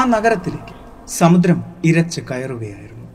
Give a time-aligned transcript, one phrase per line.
[0.00, 0.74] ആ നഗരത്തിലേക്ക്
[1.08, 3.08] സമുദ്രം ഇരച്ച് കയറുകയായിരുന്നു.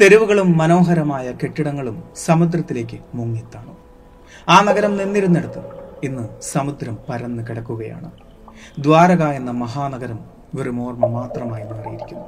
[0.00, 3.76] തെരുവുകളും മനോഹരമായ കെട്ടിടങ്ങളും സമുദ്രത്തിലേക്ക് മുങ്ങിത്താണു.
[4.48, 5.58] ആ നഗരം നിന്നിരുന്നിടത്ത്
[6.04, 8.10] ഇന്ന് സമുദ്രം പരന്ന് കിടക്കുകയാണ്.
[8.78, 10.18] ദ്വാരക എന്ന മഹാനഗരം
[10.54, 12.24] വെറും ഓർമ്മ മാത്രമായി മാറിയിരിക്കുന്നു.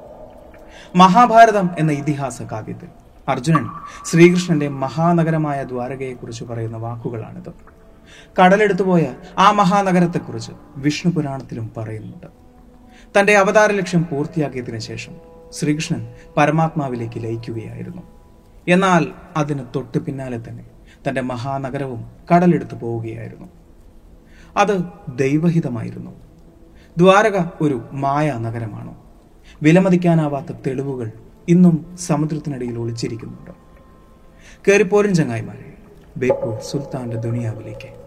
[0.96, 2.88] മഹാഭാരതം എന്ന ഇതിഹാസ കാവ്യത്തിൽ
[3.28, 3.68] അർജുനൻ
[4.04, 7.52] ശ്രീകൃഷ്ണന്റെ മഹാനഗരമായ ദ്വാരകയെക്കുറിച്ച് പറയുന്ന വാക്കുകളാണിത്.
[8.42, 12.43] കടലെടുത്തുപോയ ആ മഹാനഗരത്തെക്കുറിച്ച് വിഷ്ണു പുരാണത്തിലും പറയുന്നുണ്ട്.
[13.18, 15.12] തന്റെ അവതാര ലക്ഷ്യം പൂർത്തിയാക്കിയതിനു ശേഷം
[15.52, 18.02] ശ്രീകൃഷ്ണൻ പരമാത്മാവിലേക്ക് ലയിക്കുകയായിരുന്നു.
[18.68, 20.64] എന്നാൽ അതിന് തൊട്ട് പിന്നാലെ തന്നെ
[21.08, 23.48] തന്റെ മഹാനഗരവും കടലെടുത്തു പോവുകയായിരുന്നു.
[24.56, 24.84] അത്
[25.16, 26.10] ദൈവഹിതമായിരുന്നു.
[26.98, 28.94] ദ്വാരക ഒരു മായ നഗരമാണ്
[29.62, 31.12] വിലമതിക്കാനാവാത്ത തെളിവുകൾ
[31.48, 33.50] ഇന്നും സമുദ്രത്തിനടിയിൽ ഒളിച്ചിരിക്കുന്നുണ്ട്.
[34.68, 35.74] കയറിപ്പോരും ചങ്ങായിമാരെ
[36.16, 38.03] ബേപ്പൂർ സുൽത്താന്റെ ദുനിയാവിലേക്ക്.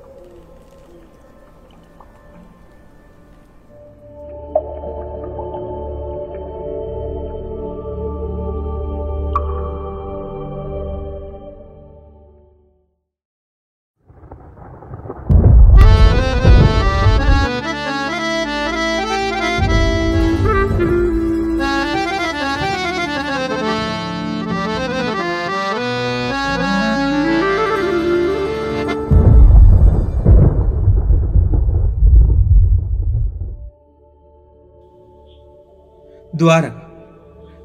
[36.47, 36.77] ദ്വാരക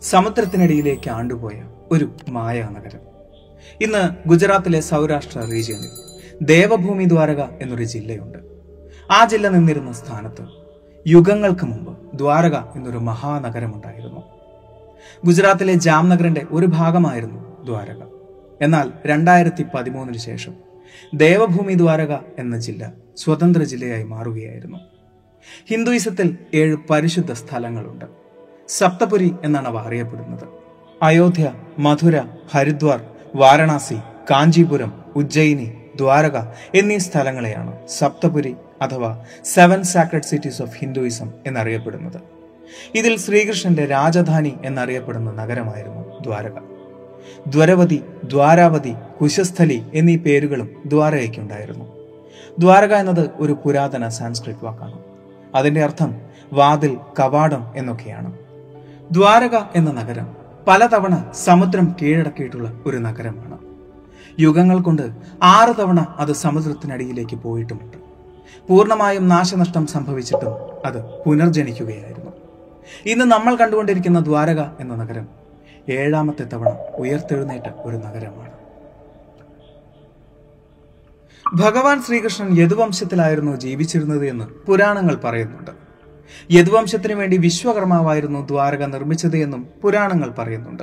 [0.00, 3.00] സമുദ്രത്തിനടിയിലേക്ക് ആണ്ടുപോയ ഒരു മായാനഗരം
[3.80, 5.90] ഇന്ന് ഗുജറാത്തിലെ സൗരാഷ്ട്ര റീജിയനിൽ
[6.42, 8.38] ദേവഭൂമി ദ്വാരക എന്നൊരു ജില്ലയുണ്ട്.
[9.10, 10.44] ആ ജില്ല നിന്നിരുന്ന സ്ഥാനത്ത്
[11.08, 14.22] യുഗങ്ങൾക്ക് മുമ്പ് ദ്വാരക എന്നൊരു മഹാനഗരമുണ്ടായിരുന്നു.
[15.24, 18.02] ഗുജറാത്തിലെ ജാംനഗറിന്റെ ഒരു ഭാഗമായിരുന്നു ദ്വാരക.
[18.62, 20.54] എന്നാൽ രണ്ടായിരത്തി പതിമൂന്നിന് ശേഷം
[21.14, 24.78] ദേവഭൂമി ദ്വാരക എന്ന ജില്ല സ്വതന്ത്ര ജില്ലയായി മാറുകയായിരുന്നു.
[25.70, 28.21] ഹിന്ദുയിസത്തിൽ ഏഴ് പരിശുദ്ധ സ്ഥലങ്ങളുണ്ട്.
[28.68, 30.44] സപ്തപുരി എന്നാണ് അവ അറിയപ്പെടുന്നത്.
[31.02, 32.22] അയോധ്യ മധുര
[32.54, 33.00] ഹരിദ്വാർ
[33.34, 33.94] വാരണാസി
[34.30, 36.38] കാഞ്ചീപുരം ഉജ്ജയിനി ദ്വാരക
[36.74, 42.20] എന്നീ സ്ഥലങ്ങളെയാണ് സപ്തപുരി അഥവാ seven sacred cities of Hinduism എന്നറിയപ്പെടുന്നത്.
[42.94, 46.58] ഇതിൽ ശ്രീകൃഷ്ണന്റെ രാജധാനി എന്നറിയപ്പെടുന്ന നഗരമായിരുന്നു ദ്വാരക.
[47.46, 51.84] ദ്വരവതി ദ്വാരാവതി കുശസ്ഥലി എന്നീ പേരുകളും ദ്വാരകയ്ക്കുണ്ടായിരുന്നു.
[52.58, 54.98] ദ്വാരക എന്നത് ഒരു പുരാതന സാൻസ്ക്രിറ്റ് വാക്കാണ്.
[55.54, 56.20] അതിന്റെ അർത്ഥം
[56.52, 58.41] വാതിൽ കവാടം എന്നൊക്കെയാണ്.
[59.12, 60.26] ദ്വാരക എന്ന നഗരം
[60.68, 61.14] പലതവണ
[61.44, 63.58] സമുദ്രം കീഴടക്കിയിട്ടുള്ള ഒരു നഗരമാണ്.
[64.40, 65.02] യുഗങ്ങൾ കൊണ്ട്
[65.42, 67.96] ആറ് തവണ അത് സമുദ്രത്തിനടിയിലേക്ക് പോയിട്ടുമുണ്ട്.
[68.68, 70.54] പൂർണമായും നാശനഷ്ടം സംഭവിച്ചിട്ടും
[70.86, 72.32] അത് പുനർജനിക്കുകയായിരുന്നു.
[73.06, 75.28] ഇന്ന് നമ്മൾ കണ്ടുകൊണ്ടിരിക്കുന്ന ദ്വാരക എന്ന നഗരം
[75.88, 78.52] ഏഴാമത്തെ തവണ ഉയർത്തെഴുന്നേറ്റ ഒരു നഗരമാണ്.
[81.54, 85.81] ഭഗവാൻ ശ്രീകൃഷ്ണൻ യദുവംശത്തിലായിരുന്നു ജീവിച്ചിരുന്നത് എന്ന് പുരാണങ്ങൾ പറയുന്നുണ്ട്.
[86.50, 90.82] യദുവംശത്തിനു വേണ്ടി വിശ്വകർമാവായിരുന്നു ദ്വാരക നിർമ്മിച്ചത് എന്നും പുരാണങ്ങൾ പറയുന്നുണ്ട്.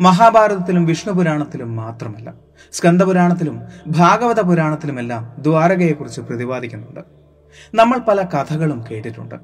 [0.00, 2.34] മഹാഭാരതത്തിലും വിഷ്ണു പുരാണത്തിലും മാത്രമല്ല
[2.72, 7.00] സ്കന്ദപുരാണത്തിലും ഭാഗവത പുരാണത്തിലുമെല്ലാം ദ്വാരകയെക്കുറിച്ച് പ്രതിപാദിക്കുന്നുണ്ട്.
[7.74, 9.34] നമ്മൾ പല കഥകളും കേട്ടിട്ടുണ്ട്.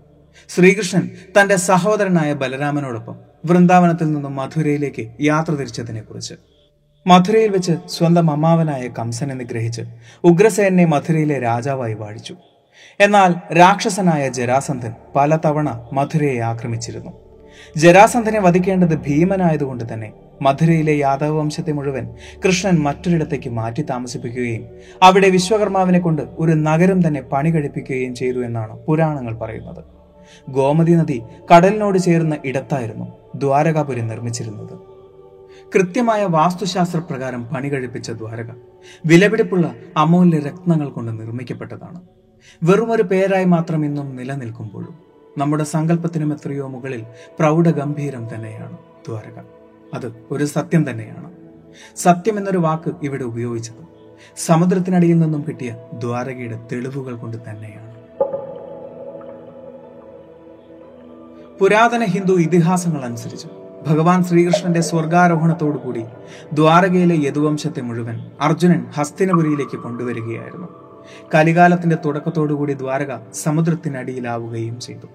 [0.48, 1.10] ശ്രീകൃഷ്ണൻ
[1.40, 3.16] തന്റെ സഹോദരനായ ബലരാമനോടൊപ്പം
[3.46, 6.34] വൃന്ദാവനത്തിൽ നിന്നും മധുരയിലേക്ക് യാത്ര തിരിച്ചതിനെ കുറിച്ച്
[7.06, 9.82] മധുരയിൽ വെച്ച് സ്വന്തം അമ്മാവനായ കംസനെ നിഗ്രഹിച്ച്
[10.24, 12.36] ഉഗ്രസേനെ മധുരയിലെ രാജാവായി വാഴിച്ചു.
[13.00, 17.12] എന്നാൽ രാക്ഷസനായ ജരാസന്ധൻ പലതവണ മധുരയെ ആക്രമിച്ചിരുന്നു.
[17.76, 20.12] ജരാസന്ധനെ വധിക്കേണ്ടത് ഭീമനായതുകൊണ്ട് തന്നെ
[20.42, 22.04] മധുരയിലെ യാദവ വംശത്തെ മുഴുവൻ
[22.44, 24.62] കൃഷ്ണൻ മറ്റൊരിടത്തേക്ക് മാറ്റി താമസിപ്പിക്കുകയും
[25.02, 29.84] അവിടെ വിശ്വകർമാവിനെ കൊണ്ട് ഒരു നഗരം തന്നെ പണി കഴിപ്പിക്കുകയും ചെയ്തു എന്നാണ് പുരാണങ്ങൾ പറയുന്നത്.
[30.50, 31.22] ഗോമതി നദി
[31.54, 34.74] കടലിനോട് ചേർന്ന ഇടത്തായിരുന്നു ദ്വാരകാപുരി നിർമ്മിച്ചിരുന്നത്.
[35.74, 38.50] കൃത്യമായ വാസ്തുശാസ്ത്ര പ്രകാരം പണി കഴിപ്പിച്ച ദ്വാരക
[39.06, 42.00] വിലപിടിപ്പുള്ള അമൂല്യ രത്നങ്ങൾ കൊണ്ട് നിർമ്മിക്കപ്പെട്ടതാണ്.
[42.62, 44.94] വെറുമൊരു പേരായി മാത്രം ഇന്നും നിലനിൽക്കുമ്പോഴും
[45.38, 47.04] നമ്മുടെ സങ്കല്പത്തിനും എത്രയോ മുകളിൽ
[47.38, 49.42] പ്രൗഢഗംഭീരം തന്നെയാണ് ദ്വാരക.
[49.94, 51.30] അത് ഒരു സത്യം തന്നെയാണ്.
[51.96, 53.90] സത്യം എന്നൊരു വാക്ക് ഇവിടെ ഉപയോഗിച്ചത്
[54.36, 57.90] സമുദ്രത്തിനടിയിൽ നിന്നും കിട്ടിയ ദ്വാരകയുടെ തെളിവുകൾ കൊണ്ട് തന്നെയാണ്.
[61.58, 63.46] പുരാതന ഹിന്ദു ഇതിഹാസങ്ങൾ അനുസരിച്ച്
[63.86, 66.04] ഭഗവാൻ ശ്രീകൃഷ്ണന്റെ സ്വർഗാരോഹണത്തോടുകൂടി
[66.52, 70.89] ദ്വാരകയിലെ യദുവംശത്തെ മുഴുവൻ അർജുനൻ ഹസ്തിനപുരിയിലേക്ക് കൊണ്ടുവരികയായിരുന്നു.
[71.34, 75.06] കലികാലത്തിന്റെ തുടക്കത്തോടുകൂടി ദ്വാരക സമുദ്രത്തിനടിയിലാവുകയും ചെയ്തു.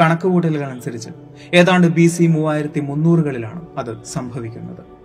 [0.00, 1.10] കണക്കുകൂട്ടലുകൾ അനുസരിച്ച്
[1.54, 5.02] ഏതാണ്ട് ബി സി മൂവായിരത്തി മുന്നൂറുകളിലാണ് അത് സംഭവിക്കുന്നത്.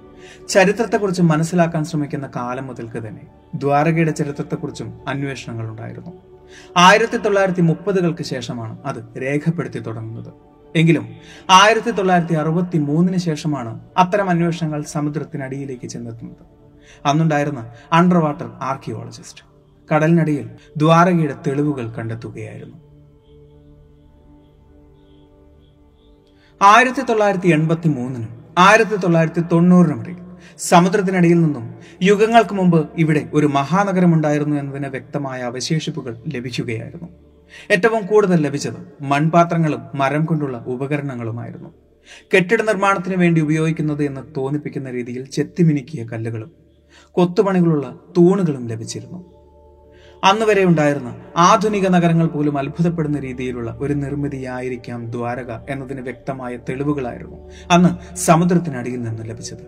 [0.50, 3.22] ചരിത്രത്തെക്കുറിച്ച് മനസ്സിലാക്കാൻ ശ്രമിക്കുന്ന കാലം മുതൽക്ക് തന്നെ
[3.56, 6.12] ദ്വാരകയുടെ ചരിത്രത്തെക്കുറിച്ചും അന്വേഷണങ്ങൾ ഉണ്ടായിരുന്നു
[6.78, 10.34] ആയിരത്തി തൊള്ളായിരത്തി മുപ്പതുകൾക്ക് ശേഷമാണ് അത് രേഖപ്പെടുത്തി തുടങ്ങുന്നത്.
[10.76, 11.08] എങ്കിലും
[11.50, 16.46] ആയിരത്തി തൊള്ളായിരത്തി അറുപത്തി മൂന്നിന് ശേഷമാണ് അത്തരം അന്വേഷണങ്ങൾ സമുദ്രത്തിനടിയിലേക്ക് ചെന്നെത്തുന്നത്.
[17.06, 19.57] അന്നുണ്ടായിരുന്ന അണ്ടർ വാട്ടർ ആർക്കിയോളജിസ്റ്റ്.
[19.92, 22.78] കടലിനടിയിൽ ദ്വാരകയുടെ തെളിവുകൾ കണ്ടെത്തുകയായിരുന്നു.
[26.62, 30.18] ആയിരത്തി തൊള്ളായിരത്തി എൺപത്തി മൂന്നിനും ആയിരത്തി തൊള്ളായിരത്തി തൊണ്ണൂറിനും ഇടയിൽ
[30.58, 37.08] സമുദ്രത്തിനടിയിൽ നിന്നും യുഗങ്ങൾക്ക് മുമ്പ് ഇവിടെ ഒരു മഹാനഗരം ഉണ്ടായിരുന്നു എന്നതിന് വ്യക്തമായ അവശേഷിപ്പുകൾ ലഭിക്കുകയായിരുന്നു.
[37.72, 41.70] ഏറ്റവും കൂടുതൽ ലഭിച്ചത് മൺപാത്രങ്ങളും മരം കൊണ്ടുള്ള ഉപകരണങ്ങളുമായിരുന്നു.
[42.36, 46.52] കെട്ടിട നിർമ്മാണത്തിന് വേണ്ടി ഉപയോഗിക്കുന്നത് എന്ന് തോന്നിപ്പിക്കുന്ന രീതിയിൽ ചെത്തിമിനുക്കിയ കല്ലുകളും
[47.12, 49.37] കൊത്തുപണികളുള്ള തൂണുകളും ലഭിച്ചിരുന്നു.
[50.24, 58.18] അന്ന് വരെ ഉണ്ടായിരുന്ന ആധുനിക നഗരങ്ങൾ പോലും അത്ഭുതപ്പെടുന്ന രീതിയിലുള്ള ഒരു നിർമ്മിതിയായിരിക്കാം ദ്വാരക എന്നതിന് വ്യക്തമായ തെളിവുകളായിരുന്നു അന്ന്
[58.18, 59.64] സമുദ്രത്തിനടിയിൽ നിന്ന് ലഭിച്ചത്.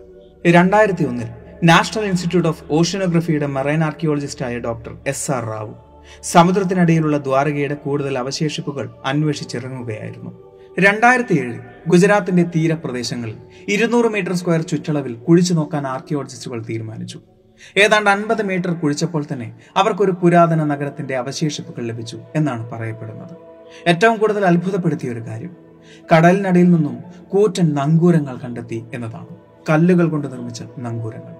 [0.46, 1.28] രണ്ടായിരത്തി ഒന്നിൽ
[1.64, 5.74] നാഷണൽ ഇൻസ്റ്റിറ്റ്യൂട്ട് ഓഫ് ഓഷ്യനോഗ്രഫിയുടെ മറൈൻ ആർക്കിയോളജിസ്റ്റായ ഡോക്ടർ എസ് ആർ റാവു
[6.22, 10.30] സമുദ്രത്തിനടിയിലുള്ള ദ്വാരകയുടെ കൂടുതൽ അവശേഷിപ്പുകൾ അന്വേഷിച്ചിറങ്ങുകയായിരുന്നു.
[10.78, 13.36] രണ്ടായിരത്തി ഏഴിൽ ഗുജറാത്തിന്റെ തീരപ്രദേശങ്ങളിൽ
[13.68, 17.20] ഇരുന്നൂറ് മീറ്റർ സ്ക്വയർ ചുറ്റളവിൽ കുഴിച്ചു നോക്കാൻ ആർക്കിയോളജിസ്റ്റുകൾ തീരുമാനിച്ചു.
[17.76, 23.36] ഏതാണ്ട് അൻപത് മീറ്റർ കുഴിച്ചപ്പോൾ തന്നെ അവർക്കൊരു പുരാതന നഗരത്തിന്റെ അവശേഷിപ്പുകൾ ലഭിച്ചു എന്നാണ് പറയപ്പെടുന്നത്.
[23.88, 25.56] ഏറ്റവും കൂടുതൽ അത്ഭുതപ്പെടുത്തിയ ഒരു കാര്യം
[26.16, 26.98] കടലിനടിയിൽ നിന്നും
[27.28, 29.26] കൂറ്റൻ നങ്കൂരങ്ങൾ കണ്ടെത്തി എന്നതാണ്.
[29.70, 31.34] കല്ലുകൾ കൊണ്ട് നിർമ്മിച്ച നങ്കൂരങ്ങൾ.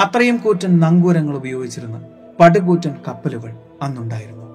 [0.00, 2.06] അത്രയും കൂറ്റൻ നങ്കൂരങ്ങൾ ഉപയോഗിച്ചിരുന്ന
[2.40, 4.46] പടുകൂറ്റൻ കപ്പലുകൾ അന്നുണ്ടായിരുന്നു.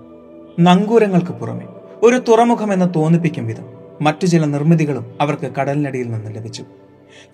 [0.59, 1.67] നങ്കൂരങ്ങൾക്ക് പുറമെ
[2.03, 3.65] ഒരു തുറമുഖം എന്ന് തോന്നിപ്പിക്കും വിധം
[4.01, 6.65] മറ്റു ചില നിർമ്മിതികളും അവർക്ക് കടലിനടിയിൽ നിന്ന് ലഭിച്ചു.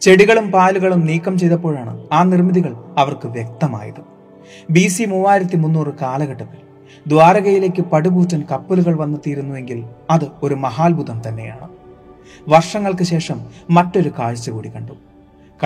[0.02, 4.02] ചെടികളും പാലുകളും നീക്കം ചെയ്തപ്പോഴാണ് ആ നിർമ്മിതികൾ അവർക്ക് വ്യക്തമായത്.
[4.70, 6.70] ബി സി മൂവായിരത്തി മുന്നൂറ് കാലഘട്ടത്തിൽ
[7.08, 11.70] ദ്വാരകയിലേക്ക് പടുകൂറ്റൻ കപ്പലുകൾ വന്നെത്തിയിരുന്നുവെങ്കിൽ അത് ഒരു മഹാത്ഭുതം തന്നെയാണ്.
[12.48, 14.94] വർഷങ്ങൾക്ക് ശേഷം മറ്റൊരു കാഴ്ച കൂടി കണ്ടു.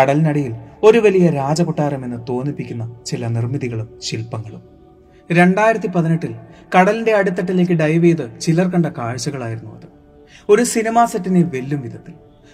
[0.01, 4.62] കടലിനടിയിൽ ഒരു വലിയ രാജകൊട്ടാരം എന്ന് തോന്നിപ്പിക്കുന്ന ചില നിർമ്മിതികളും ശില്പങ്ങളും.
[5.31, 6.36] രണ്ടായിരത്തി പതിനെട്ടിൽ
[6.80, 9.88] കടലിന്റെ അടിത്തട്ടിലേക്ക് ഡൈവ് ചെയ്ത് ചിലർ കണ്ട കാഴ്ചകളായിരുന്നു അത്.
[10.50, 12.13] ഒരു സിനിമാ സെറ്റിനെ വെല്ലും വിധത്തിൽ.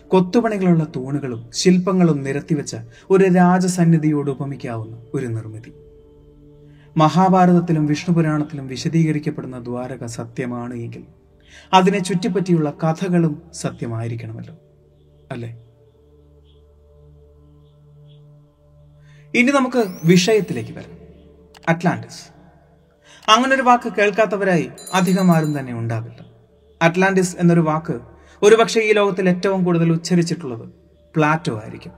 [0.09, 2.75] കൊത്തുപണികളുള്ള തൂണുകളും ശില്പങ്ങളും നിരത്തിവെച്ച
[3.09, 5.73] ഒരു രാജസന്നിധിയോട് ഉപമിക്കാവുന്ന ഒരു നിർമ്മിതി.
[6.97, 11.03] മഹാഭാരതത്തിലും വിഷ്ണുപുരാണത്തിലും വിശദീകരിക്കപ്പെടുന്ന ദ്വാരക സത്യമാണ് എങ്കിൽ
[11.73, 14.55] അതിനെ ചുറ്റിപ്പറ്റിയുള്ള കഥകളും സത്യമായിരിക്കണമല്ലോ.
[15.31, 15.49] അല്ലേ?
[19.35, 20.99] ഇനി നമുക്ക് വിഷയത്തിലേക്ക് വരാം.
[21.69, 22.39] അറ്റ്ലാന്റിസ്.
[23.31, 26.25] അങ്ങനൊരു വാക്ക് കേൾക്കാത്തവരായി അധികം ആരും തന്നെ ഉണ്ടാവില്ല.
[26.81, 27.99] അറ്റ്ലാന്റിസ് എന്നൊരു വാക്ക്
[28.43, 30.69] ഒരുപക്ഷെ ഈ ലോകത്തിൽ ഏറ്റവും കൂടുതൽ ഉച്ചരിച്ചിട്ടുള്ളത്
[31.15, 31.91] പ്ലാറ്റോ ആയിരിക്കും.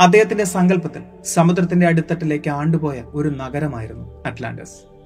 [0.00, 4.96] അദ്ദേഹത്തിന്റെ സങ്കല്പത്തിൽ സമുദ്രത്തിന്റെ അടിത്തട്ടിലേക്ക് ആണ്ടുപോയ ഒരു നഗരമായിരുന്നു അറ്റ്ലാന്റസ്.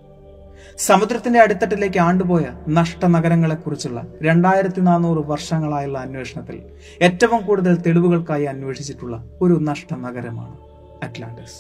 [0.79, 6.63] സമുദ്രത്തിന്റെ അടിത്തട്ടിലേക്ക് ആണ്ടുപോയ നഷ്ട നഗരങ്ങളെക്കുറിച്ചുള്ള രണ്ടായിരത്തി നാനൂറ് വർഷങ്ങളായുള്ള അന്വേഷണത്തിൽ
[7.03, 10.57] ഏറ്റവും കൂടുതൽ തെളിവുകൾക്കായി അന്വേഷിച്ചിട്ടുള്ള ഒരു നഷ്ട നഗരമാണ്
[11.05, 11.59] അറ്റ്ലാന്റസ്.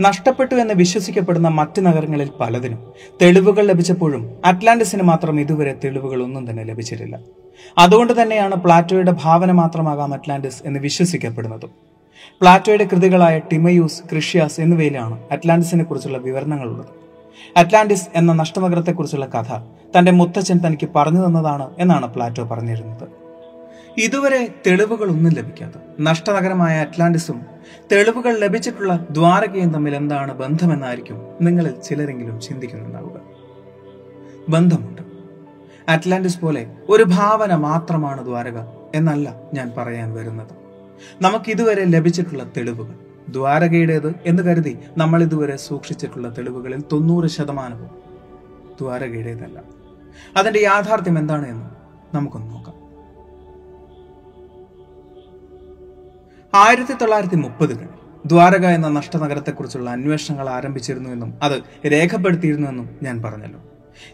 [0.00, 2.92] നഷ്ടപ്പെട്ടു എന്ന് വിശ്വസിക്കപ്പെടുന്ന മറ്റ് നഗരങ്ങളിൽ പലതിനും
[3.22, 7.20] തെളിവുകൾ ലഭിച്ചപ്പോഴും അറ്റ്ലാന്റിസിന് മാത്രം ഇതുവരെ തെളിവുകൾ ഒന്നും തന്നെ ലഭിച്ചിട്ടില്ല.
[7.78, 11.70] അതുകൊണ്ട് തന്നെയാണ് പ്ലാറ്റോയുടെ ഭാവന മാത്രമാകാം അറ്റ്ലാന്റിസ് എന്ന് വിശ്വസിക്കപ്പെടുന്നത്.
[12.40, 17.02] പ്ലാറ്റോയുടെ കൃതികളായ ടിമയൂസ് ക്രിഷ്യാസ് എന്നിവയിലാണ് അറ്റ്ലാന്റിസിനെ കുറിച്ചുള്ള വിവരണങ്ങളുള്ളത്.
[17.56, 19.58] അറ്റ്ലാന്റിസ് എന്ന നഷ്ടനഗരത്തെക്കുറിച്ചുള്ള കഥ
[19.98, 23.08] തന്റെ മുത്തച്ഛൻ തനിക്ക് പറഞ്ഞു തന്നതാണ് എന്നാണ് പ്ലാറ്റോ പറഞ്ഞിരുന്നത്.
[23.98, 27.42] ഇതുവരെ തെളിവുകളൊന്നും ലഭിക്കാത്ത നഷ്ടനഗരമായ അറ്റ്ലാന്റിസും
[27.92, 33.20] തെളിവുകൾ ലഭിച്ചിട്ടുള്ള ദ്വാരകയും തമ്മിൽ എന്താണ് ബന്ധമെന്നായിരിക്കും നിങ്ങളിൽ ചിലരെങ്കിലും ചിന്തിക്കുന്നുണ്ടാവുക.
[34.48, 35.01] ബന്ധമുണ്ട്.
[35.88, 38.58] അറ്റ്ലാന്റിസ് പോലെ ഒരു ഭാവന മാത്രമാണ് ദ്വാരക
[38.94, 40.52] എന്നല്ല ഞാൻ പറയാൻ വരുന്നത്.
[41.22, 42.94] നമുക്ക് ഇതുവരെ ലഭിച്ചിട്ടുള്ള തെളിവുകൾ
[43.28, 47.90] ദ്വാരകയുടേത് എന്ന് കരുതി നമ്മൾ ഇതുവരെ സൂക്ഷിച്ചിട്ടുള്ള തെളിവുകളിൽ തൊണ്ണൂറ് ശതമാനവും
[48.80, 49.62] ദ്വാരകയുടേതല്ല.
[50.36, 51.66] അതിന്റെ യാഥാർത്ഥ്യം എന്താണ് എന്ന്
[52.16, 52.82] നമുക്കൊന്ന് നോക്കാം.
[56.54, 57.88] ആയിരത്തി തൊള്ളായിരത്തി മുപ്പതുകളിൽ
[58.26, 63.60] ദ്വാരക എന്ന നഷ്ടനഗരത്തെക്കുറിച്ചുള്ള അന്വേഷണങ്ങൾ ആരംഭിച്ചിരുന്നുവെന്നും അത് രേഖപ്പെടുത്തിയിരുന്നുവെന്നും ഞാൻ പറഞ്ഞല്ലോ.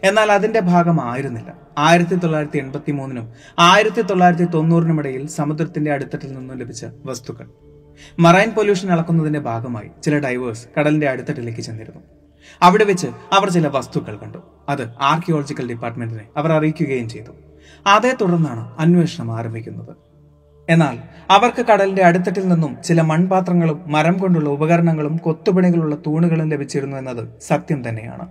[0.03, 6.85] എന്നാൽ അതിന്റെ ഭാഗമായിരുന്നില്ല ആയിരത്തി തൊള്ളായിരത്തി എൺപത്തി മൂന്നിനും ആയിരത്തി തൊള്ളായിരത്തി തൊണ്ണൂറിനും ഇടയിൽ സമുദ്രത്തിന്റെ അടിത്തട്ടിൽ നിന്നും ലഭിച്ച
[7.05, 7.47] വസ്തുക്കൾ.
[8.19, 12.01] മറൈൻ പൊല്യൂഷൻ അളക്കുന്നതിന്റെ ഭാഗമായി ചില ഡൈവേഴ്സ് കടലിന്റെ അടിത്തട്ടിലേക്ക് ചെന്നിരുന്നു.
[12.61, 14.37] അവിടെ വെച്ച് അവർ ചില വസ്തുക്കൾ കണ്ടു.
[14.69, 17.31] അത് ആർക്കിയോളജിക്കൽ ഡിപ്പാർട്ട്മെന്റിനെ അവർ അറിയിക്കുകയും ചെയ്തു.
[17.87, 19.95] അതേ തുടർന്നാണ് അന്വേഷണം ആരംഭിക്കുന്നത്.
[20.69, 20.97] എന്നാൽ
[21.29, 28.27] അവർക്ക് കടലിന്റെ അടിത്തട്ടിൽ നിന്നും ചില മൺപാത്രങ്ങളും മരം കൊണ്ടുള്ള ഉപകരണങ്ങളും കൊത്തുപണികളുള്ള തൂണുകളും ലഭിച്ചിരുന്നു എന്നത് സത്യം തന്നെയാണ്.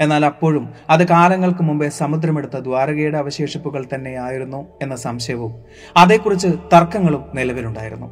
[0.00, 5.54] എന്നാൽ അപ്പോഴും അത് കാലങ്ങൾക്ക് മുമ്പേ സമുദ്രമെടുത്ത ദ്വാരകയുടെ അവശേഷിപ്പുകൾ തന്നെയായിരുന്നു എന്ന സംശയവും
[5.96, 8.10] അതേക്കുറിച്ച് തർക്കങ്ങളും നിലവിലുണ്ടായിരുന്നു.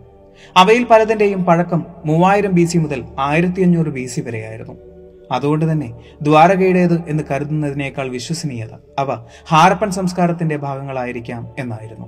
[0.56, 4.72] അവയിൽ പലതിന്റെയും പഴക്കം മൂവായിരം ബി സി മുതൽ ആയിരത്തി അഞ്ഞൂറ് ബി സി വരെയായിരുന്നു.
[5.32, 12.06] അതുകൊണ്ട് തന്നെ ദ്വാരകയുടേത് എന്ന് കരുതുന്നതിനേക്കാൾ വിശ്വസനീയത അവ ഹാരപ്പൻ സംസ്കാരത്തിന്റെ ഭാഗങ്ങളായിരിക്കാം എന്നായിരുന്നു.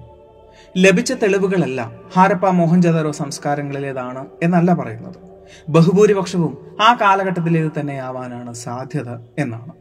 [0.77, 5.32] ലഭിച്ച തെളിവുകളല്ല ഹാരപ്പ മോഹൻജദാരോ സംസ്കാരങ്ങളിലേതാണ് എന്നല്ല പറയുന്നത്.
[5.69, 9.73] ബഹുഭൂരിപക്ഷവും ആ കാലഘട്ടത്തിലേത് തന്നെയാവാനാണ് സാധ്യത എന്നാണ്.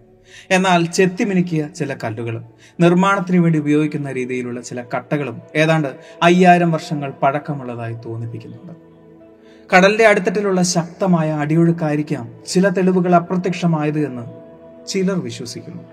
[0.51, 2.45] എന്നാൽ ചെത്തിമിനുക്കിയ ചില കല്ലുകളും
[2.79, 5.87] നിർമ്മാണത്തിന് വേണ്ടി ഉപയോഗിക്കുന്ന രീതിയിലുള്ള ചില കട്ടകളും ഏതാണ്ട്
[6.23, 8.91] അയ്യായിരം വർഷങ്ങൾ പഴക്കമുള്ളതായി തോന്നിപ്പിക്കുന്നുണ്ട്.
[9.75, 14.21] കടലിന്റെ അടിത്തട്ടിലുള്ള ശക്തമായ അടിയൊഴുക്കായിരിക്കാം ചില തെളിവുകൾ അപ്രത്യക്ഷമായത് എന്ന്
[14.87, 15.83] ചിലർ വിശ്വസിക്കുന്നു.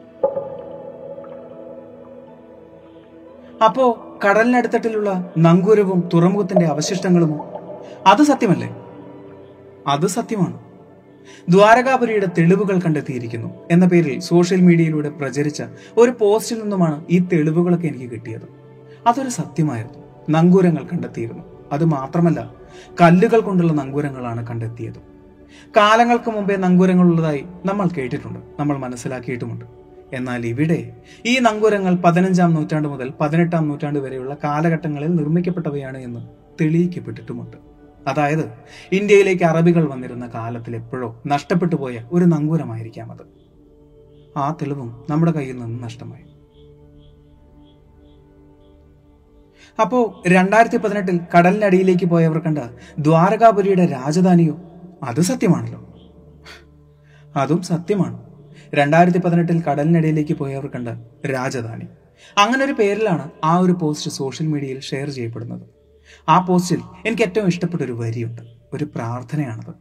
[3.64, 7.40] അപ്പോ കടലിനടുത്തട്ടിലുള്ള നങ്കൂരവും തുറമുഖത്തിന്റെ അവശിഷ്ടങ്ങളും
[8.06, 8.77] അത് സത്യമല്ലേ?
[9.86, 10.58] അത് സത്യമാണ്.
[11.48, 15.62] ദ്വാരകാപുരിയുടെ തെളിവുകൾ കണ്ടെത്തിയിരിക്കുന്നു എന്ന പേരിൽ സോഷ്യൽ മീഡിയയിലൂടെ പ്രചരിച്ച
[15.96, 18.48] ഒരു പോസ്റ്റിൽ നിന്നുമാണ് ഈ തെളിവുകളൊക്കെ എനിക്ക് കിട്ടിയത്.
[19.06, 20.04] അതൊരു സത്യമായിരുന്നു.
[20.30, 21.44] നങ്കൂരങ്ങൾ കണ്ടെത്തിയിരുന്നു.
[21.72, 22.54] അത് മാത്രമല്ല
[23.00, 25.00] കല്ലുകൾ കൊണ്ടുള്ള നങ്കൂരങ്ങളാണ് കണ്ടെത്തിയത്.
[25.76, 29.64] കാലങ്ങൾക്ക് മുമ്പേ നങ്കൂരങ്ങൾ ഉള്ളതായി നമ്മൾ കേട്ടിട്ടുണ്ട് നമ്മൾ മനസ്സിലാക്കിയിട്ടുമുണ്ട്.
[30.12, 30.92] എന്നാൽ ഇവിടെ
[31.26, 36.20] ഈ നങ്കൂരങ്ങൾ പതിനഞ്ചാം നൂറ്റാണ്ട് മുതൽ പതിനെട്ടാം നൂറ്റാണ്ട് വരെയുള്ള കാലഘട്ടങ്ങളിൽ നിർമ്മിക്കപ്പെട്ടവയാണ് എന്ന്
[36.60, 37.67] തെളിയിക്കപ്പെട്ടിട്ടുമുണ്ട്.
[38.08, 38.52] അതായത്
[38.92, 43.26] ഇന്ത്യയിലേക്ക് അറബികൾ വന്നിരുന്ന കാലത്തിൽ എപ്പോഴോ നഷ്ടപ്പെട്ടു പോയ ഒരു നങ്കൂരമായിരിക്കാം അത്.
[44.38, 46.22] ആ തെളിവും നമ്മുടെ കയ്യിൽ നിന്ന് നഷ്ടമായി.
[49.80, 52.58] അപ്പോ രണ്ടായിരത്തി പതിനെട്ടിൽ കടലിനടിയിലേക്ക് പോയവർ കണ്ട
[52.98, 54.60] ദ്വാരകാപുരിയുടെ രാജധാനിയോ?
[55.02, 55.94] അത് സത്യമാണല്ലോ.
[57.36, 58.28] അതും സത്യമാണ്.
[58.74, 60.88] രണ്ടായിരത്തി പതിനെട്ടിൽ കടലിനടിയിലേക്ക് പോയവർ കണ്ട
[61.26, 61.86] രാജധാനി.
[62.38, 65.77] അങ്ങനെ ഒരു പേരിലാണ് ആ ഒരു പോസ്റ്റ് സോഷ്യൽ മീഡിയയിൽ ഷെയർ ചെയ്യപ്പെടുന്നത്.
[66.28, 68.42] ആ പോസ്റ്റിൽ എനിക്ക് ഏറ്റവും ഇഷ്ടപ്പെട്ട ഒരു വരിയുണ്ട്.
[68.72, 69.74] ഒരു പ്രാർത്ഥനയാണത്.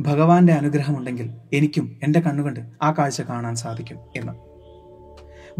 [0.00, 4.32] ഭഗവാന്റെ അനുഗ്രഹമുണ്ടെങ്കിൽ എനിക്കും എന്റെ കണ്ണുകൊണ്ട് ആ കാഴ്ച കാണാൻ സാധിക്കും എന്ന്.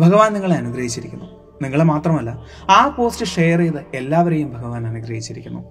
[0.00, 1.25] ഭഗവാൻ നിങ്ങളെ അനുഗ്രഹിച്ചിരിക്കുന്നു.
[1.62, 5.64] നിങ്ങളെ മാത്രമല്ല ആ പോസ്റ്റ് ഷെയർ ചെയ്ത് എല്ലാവരെയും ഭഗവാൻ അനുഗ്രഹിച്ചിരിക്കുന്നു.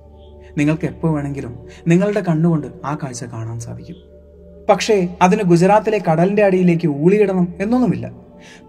[0.57, 3.95] നിങ്ങൾക്ക് എപ്പോൾ വേണമെങ്കിലും നിങ്ങളുടെ കണ്ണുകൊണ്ട് ആ കാഴ്ച കാണാൻ സാധിക്കും.
[4.69, 8.11] പക്ഷേ അതിന് ഗുജറാത്തിലെ കടലിന്റെ അടിയിലേക്ക് ഊളിയിടണം എന്നൊന്നുമില്ല.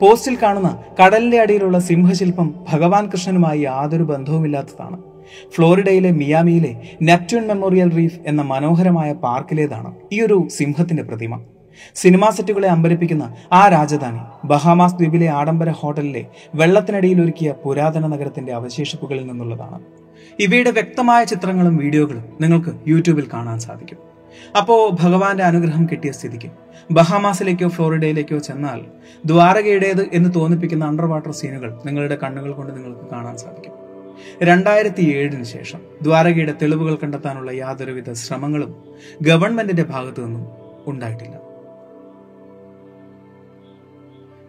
[0.01, 5.16] പോസ്റ്റിൽ കാണുന്ന കടലിന്റെ അടിയിലുള്ള സിംഹശില്പം ഭഗവാൻ കൃഷ്ണനുമായി യാതൊരു ബന്ധവുമില്ലാത്തതാണ്.
[5.51, 11.41] ഫ്ലോറിഡയിലെ മിയാമിയിലെ നെപ്റ്റ്യൂൺ മെമ്മോറിയൽ റീഫ് എന്ന മനോഹരമായ പാർക്കിലേതാണ് ഈ ഒരു സിംഹത്തിന്റെ പ്രതിമ.
[11.95, 19.81] സിനിമാ സെറ്റുകളെ അമ്പരിപ്പിക്കുന്ന ആ രാജധാനി ബഹാമാസ് ദ്വീപിലെ ആഡംബര ഹോട്ടലിലെ വെള്ളത്തിനടിയിൽ ഒരുക്കിയ പുരാതന നഗരത്തിന്റെ അവശേഷിപ്പുകളിൽ നിന്നുള്ളതാണ്.
[20.41, 23.99] ഇവയുടെ വ്യക്തമായ ചിത്രങ്ങളും വീഡിയോകളും നിങ്ങൾക്ക് യൂട്യൂബിൽ കാണാൻ സാധിക്കും.
[24.59, 26.49] അപ്പോ ഭഗവാന്റെ അനുഗ്രഹം കിട്ടിയ സ്ഥിതിക്ക്.
[26.91, 28.81] ബഹാമാസിലേക്കോ ഫ്ലോറിഡയിലേക്കോ ചെന്നാൽ
[29.27, 33.86] ദ്വാരകയുടേത് എന്ന് തോന്നിപ്പിക്കുന്ന അണ്ടർ വാട്ടർ സീനുകൾ നിങ്ങളുടെ കണ്ണുകൾ കൊണ്ട് നിങ്ങൾക്ക് കാണാൻ സാധിക്കും.
[34.43, 38.85] രണ്ടായിരത്തി ഏഴിന് ശേഷം ദ്വാരകയുടെ തെളിവുകൾ കണ്ടെത്താനുള്ള യാതൊരുവിധ ശ്രമങ്ങളും
[39.23, 40.47] ഗവൺമെന്റിന്റെ ഭാഗത്തു നിന്നും
[40.87, 41.37] ഉണ്ടായിട്ടില്ല.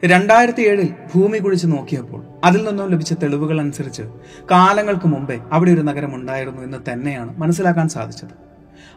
[0.05, 4.03] രണ്ടായിരത്തി ഏഴിൽ ഭൂമി കുഴിച്ച് നോക്കിയപ്പോൾ അതിൽ നിന്നും ലഭിച്ച തെളിവുകൾ അനുസരിച്ച്
[4.51, 8.33] കാലങ്ങൾക്ക് മുമ്പേ അവിടെ ഒരു നഗരം ഉണ്ടായിരുന്നു എന്ന് തന്നെയാണ് മനസ്സിലാക്കാൻ സാധിച്ചത്.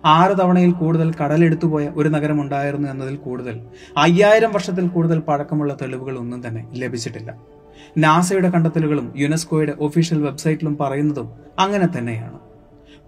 [0.04, 3.60] ആറ് തവണയിൽ കൂടുതൽ കടലെടുത്തുപോയ ഒരു നഗരം ഉണ്ടായിരുന്നു എന്നതിൽ കൂടുതൽ
[3.98, 7.59] അയ്യായിരം വർഷത്തിൽ കൂടുതൽ പഴക്കമുള്ള തെളിവുകൾ ഒന്നും തന്നെ ലഭിച്ചിട്ടില്ല.
[7.98, 12.38] നാസയുടെ കണ്ടെത്തലുകളും യുനെസ്കോയുടെ ഒഫീഷ്യൽ വെബ്സൈറ്റിലും പറയുന്നതും അങ്ങനെ തന്നെയാണ്.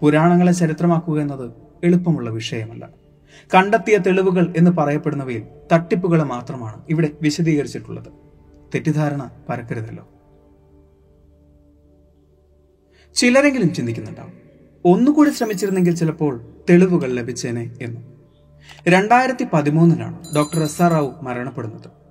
[0.01, 1.51] പുരാണങ്ങളെ ചരിത്രമാക്കുക എന്നത്
[1.83, 2.89] എളുപ്പമുള്ള വിഷയമല്ല.
[3.55, 8.07] കണ്ടെത്തിയ തെളിവുകൾ എന്ന് പറയപ്പെടുന്നവയിൽ തട്ടിപ്പുകൾ മാത്രമാണ് ഇവിടെ വിശദീകരിച്ചിട്ടുള്ളത്.
[8.75, 10.09] തെറ്റിദ്ധാരണ പരക്കരുതല്ലോ.
[13.15, 14.33] ചിലരെങ്കിലും ചിന്തിക്കുന്നുണ്ടാവും.
[14.85, 18.01] ഒന്നുകൂടി ശ്രമിച്ചിരുന്നെങ്കിൽ ചിലപ്പോൾ തെളിവുകൾ ലഭിച്ചേനെ എന്ന്.
[18.87, 22.02] രണ്ടായിരത്തി പതിമൂന്നിലാണ് ഡോക്ടർ എസ് ആർ റാവു മരണപ്പെടുന്നത്.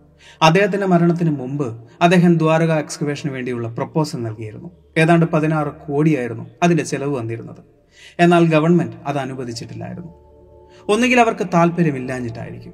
[0.42, 4.70] അദ്ദേഹത്തിന്റെ മരണത്തിന് മുമ്പ് അദ്ദേഹം ദ്വാരക എക്സ്കവേഷന് വേണ്ടിയുള്ള പ്രപ്പോസൽ നൽകിയിരുന്നു.
[4.98, 7.56] ഏതാണ്ട് പതിനാറ് കോടിയായിരുന്നു അതിന്റെ ചെലവ് വന്നിരുന്നത്.
[8.20, 10.08] എന്നാൽ ഗവൺമെന്റ് അത് അനുവദിച്ചിട്ടില്ലായിരുന്നു.
[10.88, 12.72] ഒന്നുകിൽ അവർക്ക് താല്പര്യമില്ലാഞ്ഞിട്ടായിരിക്കും.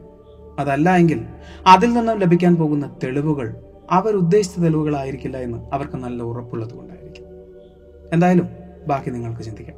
[0.58, 1.26] അതല്ല എങ്കിൽ
[1.66, 3.54] അതിൽ നിന്നും ലഭിക്കാൻ പോകുന്ന തെളിവുകൾ
[3.90, 7.24] അവർ ഉദ്ദേശിച്ച തെളിവുകളായിരിക്കില്ല എന്ന് അവർക്ക് നല്ല ഉറപ്പുള്ളത് കൊണ്ടായിരിക്കും.
[8.12, 8.48] എന്തായാലും
[8.86, 9.76] ബാക്കി നിങ്ങൾക്ക് ചിന്തിക്കാം.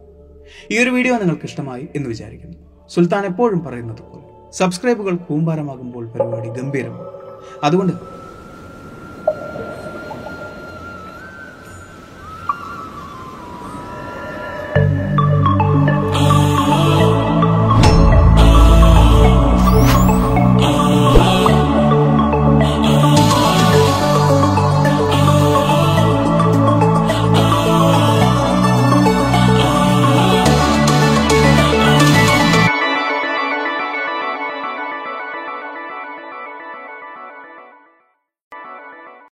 [0.71, 2.89] ഈ ഒരു വീഡിയോ നിങ്ങൾക്ക് ഇഷ്ടമായി എന്ന് വിചാരിക്കുന്നു.
[2.89, 7.20] സുൽത്താൻ എപ്പോഴും പറയുന്നത് പോലെ സബ്സ്ക്രൈബുകൾ കൂമ്പാരമാകുമ്പോൾ പരിപാടി ഗംഭീരമാകും.
[7.63, 7.95] അതുകൊണ്ട്